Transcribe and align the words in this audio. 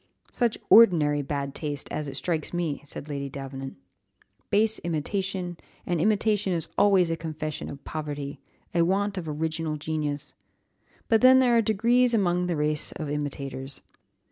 "Such 0.31 0.57
ordinary 0.71 1.21
bad 1.21 1.53
taste! 1.53 1.87
as 1.91 2.07
it 2.07 2.15
strikes 2.17 2.55
me," 2.55 2.81
said 2.83 3.07
Lady 3.07 3.29
Davenant; 3.29 3.77
"base 4.49 4.79
imitation, 4.79 5.57
and 5.85 6.01
imitation 6.01 6.53
is 6.53 6.69
always 6.75 7.11
a 7.11 7.15
confession 7.15 7.69
of 7.69 7.83
poverty, 7.83 8.39
a 8.73 8.81
want 8.81 9.15
of 9.19 9.29
original 9.29 9.77
genius. 9.77 10.33
But 11.07 11.21
then 11.21 11.37
there 11.37 11.55
are 11.55 11.61
degrees 11.61 12.15
among 12.15 12.47
the 12.47 12.55
race 12.55 12.91
of 12.93 13.11
imitators. 13.11 13.81